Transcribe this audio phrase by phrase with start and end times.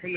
[0.00, 0.14] from